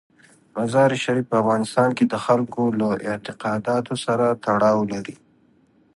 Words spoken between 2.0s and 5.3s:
د خلکو له اعتقاداتو سره تړاو لري.